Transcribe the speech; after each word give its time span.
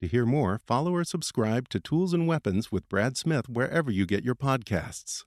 To 0.00 0.08
hear 0.08 0.24
more, 0.24 0.60
follow 0.66 0.94
or 0.94 1.04
subscribe 1.04 1.68
to 1.68 1.78
Tools 1.78 2.14
and 2.14 2.26
Weapons 2.26 2.72
with 2.72 2.88
Brad 2.88 3.18
Smith 3.18 3.50
wherever 3.50 3.90
you 3.90 4.06
get 4.06 4.24
your 4.24 4.34
podcasts. 4.34 5.24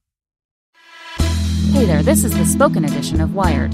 Hey 1.71 1.85
there, 1.85 2.01
this 2.01 2.23
is 2.23 2.35
the 2.35 2.43
spoken 2.43 2.83
edition 2.83 3.21
of 3.21 3.35
Wired. 3.35 3.71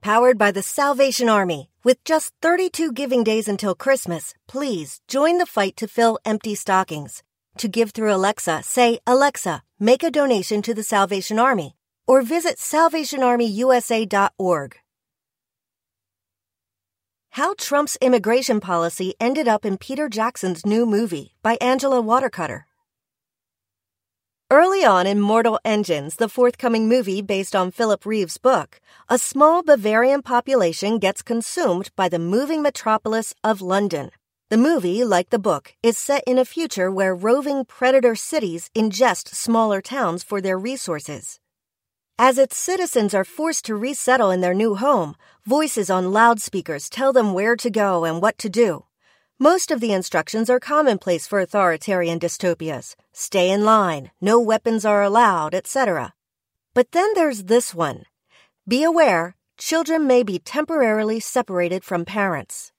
Powered 0.00 0.38
by 0.38 0.50
the 0.50 0.62
Salvation 0.62 1.28
Army. 1.28 1.70
With 1.84 2.02
just 2.02 2.32
32 2.42 2.90
giving 2.92 3.22
days 3.22 3.46
until 3.46 3.76
Christmas, 3.76 4.34
please 4.48 5.00
join 5.06 5.38
the 5.38 5.46
fight 5.46 5.76
to 5.76 5.86
fill 5.86 6.18
empty 6.24 6.56
stockings. 6.56 7.22
To 7.58 7.68
give 7.68 7.92
through 7.92 8.12
Alexa, 8.12 8.64
say, 8.64 8.98
Alexa, 9.06 9.62
make 9.78 10.02
a 10.02 10.10
donation 10.10 10.62
to 10.62 10.74
the 10.74 10.82
Salvation 10.82 11.38
Army, 11.38 11.76
or 12.08 12.22
visit 12.22 12.56
salvationarmyusa.org. 12.56 14.78
How 17.34 17.54
Trump's 17.54 17.98
immigration 18.00 18.60
policy 18.60 19.12
ended 19.18 19.48
up 19.48 19.64
in 19.64 19.76
Peter 19.76 20.08
Jackson's 20.08 20.64
new 20.64 20.86
movie 20.86 21.34
by 21.42 21.58
Angela 21.60 22.00
Watercutter. 22.00 22.68
Early 24.52 24.84
on 24.84 25.04
in 25.08 25.20
Mortal 25.20 25.58
Engines, 25.64 26.14
the 26.14 26.28
forthcoming 26.28 26.88
movie 26.88 27.22
based 27.22 27.56
on 27.56 27.72
Philip 27.72 28.06
Reeve's 28.06 28.38
book, 28.38 28.80
a 29.08 29.18
small 29.18 29.64
Bavarian 29.64 30.22
population 30.22 31.00
gets 31.00 31.22
consumed 31.22 31.90
by 31.96 32.08
the 32.08 32.20
moving 32.20 32.62
metropolis 32.62 33.34
of 33.42 33.60
London. 33.60 34.12
The 34.48 34.56
movie, 34.56 35.02
like 35.02 35.30
the 35.30 35.40
book, 35.40 35.74
is 35.82 35.98
set 35.98 36.22
in 36.28 36.38
a 36.38 36.44
future 36.44 36.88
where 36.88 37.16
roving 37.16 37.64
predator 37.64 38.14
cities 38.14 38.70
ingest 38.76 39.34
smaller 39.34 39.82
towns 39.82 40.22
for 40.22 40.40
their 40.40 40.56
resources. 40.56 41.40
As 42.18 42.38
its 42.38 42.56
citizens 42.56 43.12
are 43.12 43.24
forced 43.24 43.64
to 43.64 43.74
resettle 43.74 44.30
in 44.30 44.40
their 44.40 44.54
new 44.54 44.76
home, 44.76 45.16
voices 45.44 45.90
on 45.90 46.12
loudspeakers 46.12 46.88
tell 46.88 47.12
them 47.12 47.34
where 47.34 47.56
to 47.56 47.68
go 47.68 48.04
and 48.04 48.22
what 48.22 48.38
to 48.38 48.48
do. 48.48 48.84
Most 49.36 49.72
of 49.72 49.80
the 49.80 49.92
instructions 49.92 50.48
are 50.48 50.60
commonplace 50.60 51.26
for 51.26 51.40
authoritarian 51.40 52.20
dystopias 52.20 52.94
stay 53.12 53.50
in 53.50 53.64
line, 53.64 54.12
no 54.20 54.38
weapons 54.38 54.84
are 54.84 55.02
allowed, 55.02 55.56
etc. 55.56 56.14
But 56.72 56.92
then 56.92 57.14
there's 57.14 57.44
this 57.44 57.74
one 57.74 58.04
Be 58.68 58.84
aware, 58.84 59.34
children 59.58 60.06
may 60.06 60.22
be 60.22 60.38
temporarily 60.38 61.18
separated 61.18 61.82
from 61.82 62.04
parents. 62.04 62.70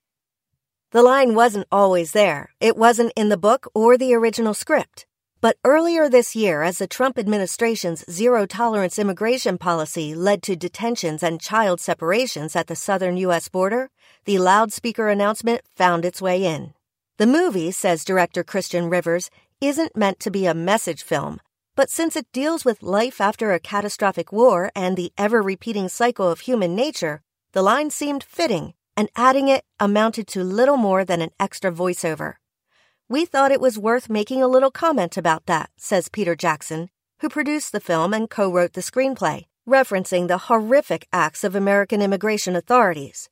The 0.92 1.04
line 1.04 1.36
wasn't 1.36 1.68
always 1.74 2.14
there, 2.14 2.52
it 2.62 2.78
wasn't 2.78 3.12
in 3.18 3.28
the 3.28 3.38
book 3.38 3.68
or 3.74 3.98
the 3.98 4.14
original 4.14 4.54
script. 4.54 5.06
But 5.42 5.58
earlier 5.64 6.10
this 6.10 6.36
year, 6.36 6.64
as 6.64 6.78
the 6.78 6.88
Trump 6.88 7.20
administration's 7.20 8.04
zero 8.10 8.46
tolerance 8.46 8.98
immigration 8.98 9.58
policy 9.58 10.16
led 10.16 10.42
to 10.44 10.56
detentions 10.56 11.22
and 11.22 11.42
child 11.42 11.80
separations 11.80 12.56
at 12.56 12.68
the 12.68 12.76
southern 12.76 13.18
U.S. 13.18 13.50
border, 13.50 13.90
the 14.26 14.40
loudspeaker 14.40 15.10
announcement 15.10 15.62
found 15.76 16.06
its 16.06 16.22
way 16.22 16.44
in. 16.44 16.74
The 17.18 17.28
movie, 17.28 17.72
says 17.72 18.04
director 18.04 18.44
Christian 18.44 18.90
Rivers, 18.90 19.30
isn't 19.62 19.96
meant 19.96 20.20
to 20.22 20.32
be 20.32 20.46
a 20.46 20.54
message 20.54 21.04
film, 21.04 21.40
but 21.76 21.90
since 21.90 22.16
it 22.16 22.32
deals 22.32 22.66
with 22.66 22.82
life 22.82 23.20
after 23.20 23.52
a 23.52 23.60
catastrophic 23.60 24.32
war 24.32 24.72
and 24.76 24.96
the 24.96 25.12
ever 25.18 25.42
repeating 25.42 25.90
cycle 25.90 26.30
of 26.30 26.42
human 26.42 26.76
nature, 26.76 27.22
the 27.52 27.62
line 27.62 27.90
seemed 27.90 28.24
fitting, 28.24 28.74
and 28.98 29.10
adding 29.16 29.50
it 29.50 29.64
amounted 29.80 30.28
to 30.28 30.44
little 30.44 30.78
more 30.78 31.04
than 31.06 31.22
an 31.22 31.32
extra 31.40 31.72
voiceover. 31.72 32.36
We 33.08 33.26
thought 33.26 33.52
it 33.52 33.62
was 33.62 33.78
worth 33.78 34.10
making 34.10 34.42
a 34.42 34.48
little 34.48 34.72
comment 34.72 35.16
about 35.16 35.46
that, 35.46 35.70
says 35.78 36.10
Peter 36.10 36.36
Jackson, 36.36 36.90
who 37.20 37.30
produced 37.30 37.72
the 37.72 37.80
film 37.80 38.16
and 38.16 38.28
co 38.28 38.52
wrote 38.52 38.74
the 38.74 38.82
screenplay, 38.82 39.46
referencing 39.70 40.28
the 40.28 40.40
horrific 40.50 41.08
acts 41.14 41.44
of 41.44 41.56
American 41.56 42.02
immigration 42.02 42.56
authorities. 42.56 43.30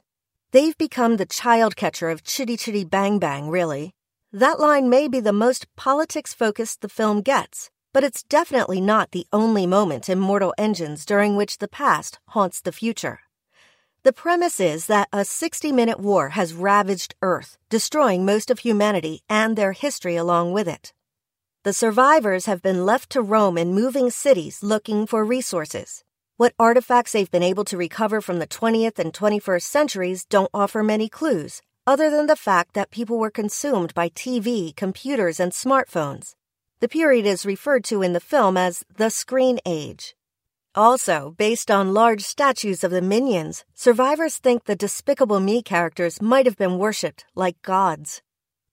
They've 0.52 0.78
become 0.78 1.18
the 1.18 1.26
child 1.26 1.76
catcher 1.76 2.12
of 2.12 2.24
Chitty 2.24 2.56
Chitty 2.56 2.84
Bang 2.84 3.18
Bang, 3.18 3.50
really. 3.50 3.96
That 4.32 4.60
line 4.60 4.92
may 4.92 5.08
be 5.08 5.20
the 5.20 5.34
most 5.34 5.66
politics 5.76 6.36
focused 6.36 6.82
the 6.82 6.88
film 6.88 7.22
gets, 7.22 7.72
but 7.94 8.04
it's 8.04 8.22
definitely 8.22 8.80
not 8.80 9.10
the 9.10 9.26
only 9.34 9.66
moment 9.66 10.08
in 10.08 10.20
Mortal 10.20 10.54
Engines 10.56 11.04
during 11.04 11.36
which 11.36 11.58
the 11.58 11.68
past 11.68 12.20
haunts 12.28 12.62
the 12.62 12.72
future. 12.72 13.22
The 14.04 14.12
premise 14.12 14.60
is 14.60 14.88
that 14.88 15.08
a 15.14 15.24
60 15.24 15.72
minute 15.72 15.98
war 15.98 16.30
has 16.30 16.54
ravaged 16.54 17.16
Earth, 17.22 17.58
destroying 17.70 18.26
most 18.26 18.52
of 18.52 18.60
humanity 18.60 19.22
and 19.30 19.56
their 19.56 19.72
history 19.72 20.18
along 20.18 20.52
with 20.52 20.68
it. 20.68 20.92
The 21.64 21.72
survivors 21.72 22.46
have 22.46 22.62
been 22.62 22.86
left 22.86 23.10
to 23.12 23.22
roam 23.22 23.58
in 23.58 23.74
moving 23.74 24.10
cities 24.10 24.62
looking 24.62 25.06
for 25.06 25.24
resources. 25.24 26.04
What 26.36 26.54
artifacts 26.60 27.14
they've 27.14 27.32
been 27.32 27.44
able 27.44 27.64
to 27.64 27.78
recover 27.78 28.20
from 28.20 28.40
the 28.40 28.48
20th 28.48 29.00
and 29.00 29.14
21st 29.14 29.62
centuries 29.62 30.26
don't 30.26 30.52
offer 30.54 30.84
many 30.84 31.08
clues, 31.08 31.62
other 31.88 32.10
than 32.10 32.28
the 32.28 32.36
fact 32.36 32.74
that 32.74 32.92
people 32.92 33.18
were 33.18 33.32
consumed 33.32 33.94
by 33.94 34.10
TV, 34.10 34.76
computers, 34.76 35.40
and 35.40 35.54
smartphones. 35.54 36.36
The 36.82 36.90
period 36.90 37.26
is 37.26 37.46
referred 37.46 37.86
to 37.86 38.02
in 38.02 38.12
the 38.12 38.20
film 38.20 38.58
as 38.58 38.84
the 38.98 39.10
Screen 39.10 39.60
Age. 39.66 40.14
Also, 40.76 41.36
based 41.38 41.70
on 41.70 41.94
large 41.94 42.24
statues 42.24 42.84
of 42.84 42.90
the 42.90 43.02
minions, 43.02 43.64
survivors 43.76 44.38
think 44.38 44.66
the 44.66 44.76
Despicable 44.76 45.40
Me 45.40 45.62
characters 45.62 46.20
might 46.20 46.48
have 46.48 46.58
been 46.58 46.80
worshipped 46.80 47.26
like 47.36 47.62
gods. 47.62 48.24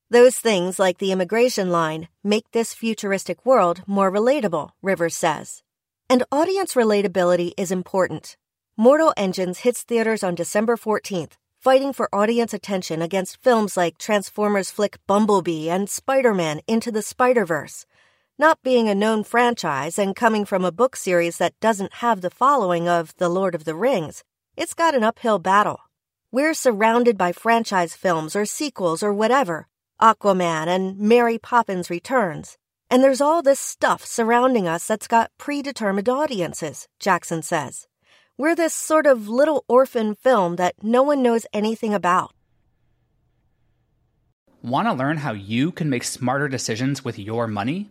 Those 0.08 0.36
things, 0.38 0.78
like 0.78 0.96
the 0.96 1.12
immigration 1.12 1.70
line, 1.70 2.08
make 2.24 2.50
this 2.52 2.72
futuristic 2.72 3.44
world 3.44 3.82
more 3.86 4.10
relatable, 4.10 4.70
Rivers 4.80 5.14
says. 5.14 5.62
And 6.08 6.24
audience 6.32 6.72
relatability 6.72 7.52
is 7.58 7.70
important. 7.70 8.38
Mortal 8.78 9.12
Engines 9.18 9.58
hits 9.58 9.82
theaters 9.82 10.24
on 10.24 10.34
December 10.34 10.78
14th, 10.78 11.32
fighting 11.58 11.92
for 11.92 12.14
audience 12.14 12.54
attention 12.54 13.02
against 13.02 13.42
films 13.42 13.76
like 13.76 13.98
Transformers 13.98 14.70
flick 14.70 14.96
Bumblebee 15.06 15.68
and 15.68 15.90
Spider 15.90 16.32
Man 16.32 16.62
Into 16.66 16.90
the 16.90 17.02
Spider 17.02 17.44
Verse. 17.44 17.84
Not 18.40 18.62
being 18.62 18.88
a 18.88 18.94
known 18.94 19.22
franchise 19.22 19.98
and 19.98 20.16
coming 20.16 20.46
from 20.46 20.64
a 20.64 20.72
book 20.72 20.96
series 20.96 21.36
that 21.36 21.60
doesn't 21.60 21.96
have 21.96 22.22
the 22.22 22.30
following 22.30 22.88
of 22.88 23.14
The 23.18 23.28
Lord 23.28 23.54
of 23.54 23.64
the 23.64 23.74
Rings, 23.74 24.24
it's 24.56 24.72
got 24.72 24.94
an 24.94 25.04
uphill 25.04 25.38
battle. 25.38 25.78
We're 26.32 26.54
surrounded 26.54 27.18
by 27.18 27.32
franchise 27.32 27.94
films 27.94 28.34
or 28.34 28.46
sequels 28.46 29.02
or 29.02 29.12
whatever 29.12 29.68
Aquaman 30.00 30.68
and 30.68 30.98
Mary 30.98 31.36
Poppins 31.36 31.90
Returns. 31.90 32.56
And 32.88 33.04
there's 33.04 33.20
all 33.20 33.42
this 33.42 33.60
stuff 33.60 34.06
surrounding 34.06 34.66
us 34.66 34.86
that's 34.86 35.06
got 35.06 35.30
predetermined 35.36 36.08
audiences, 36.08 36.88
Jackson 36.98 37.42
says. 37.42 37.88
We're 38.38 38.56
this 38.56 38.72
sort 38.72 39.04
of 39.04 39.28
little 39.28 39.66
orphan 39.68 40.14
film 40.14 40.56
that 40.56 40.76
no 40.82 41.02
one 41.02 41.22
knows 41.22 41.44
anything 41.52 41.92
about. 41.92 42.32
Want 44.62 44.88
to 44.88 44.94
learn 44.94 45.18
how 45.18 45.32
you 45.32 45.72
can 45.72 45.90
make 45.90 46.04
smarter 46.04 46.48
decisions 46.48 47.04
with 47.04 47.18
your 47.18 47.46
money? 47.46 47.90